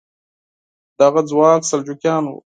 دغه 0.99 1.21
ځواک 1.29 1.61
سلجوقیان 1.69 2.23
وو. 2.27 2.37